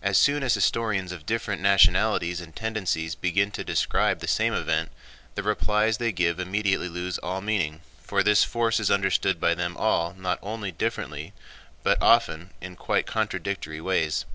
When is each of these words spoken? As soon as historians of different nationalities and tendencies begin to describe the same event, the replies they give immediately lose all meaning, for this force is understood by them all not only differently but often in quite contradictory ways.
As 0.00 0.16
soon 0.16 0.44
as 0.44 0.54
historians 0.54 1.10
of 1.10 1.26
different 1.26 1.60
nationalities 1.60 2.40
and 2.40 2.54
tendencies 2.54 3.16
begin 3.16 3.50
to 3.50 3.64
describe 3.64 4.20
the 4.20 4.28
same 4.28 4.52
event, 4.54 4.92
the 5.34 5.42
replies 5.42 5.96
they 5.98 6.12
give 6.12 6.38
immediately 6.38 6.88
lose 6.88 7.18
all 7.18 7.40
meaning, 7.40 7.80
for 8.00 8.22
this 8.22 8.44
force 8.44 8.78
is 8.78 8.88
understood 8.88 9.40
by 9.40 9.56
them 9.56 9.76
all 9.76 10.14
not 10.14 10.38
only 10.42 10.70
differently 10.70 11.32
but 11.82 12.00
often 12.00 12.50
in 12.60 12.76
quite 12.76 13.04
contradictory 13.04 13.80
ways. 13.80 14.26